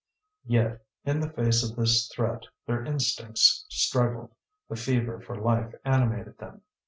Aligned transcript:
Yet 0.47 0.83
in 1.05 1.19
the 1.19 1.29
face 1.29 1.63
of 1.63 1.75
this 1.75 2.07
threat 2.11 2.47
their 2.65 2.83
instincts 2.83 3.67
struggled, 3.69 4.33
the 4.67 4.75
fever 4.75 5.19
for 5.19 5.35
life 5.39 5.75
animated 5.85 6.39
them. 6.39 6.63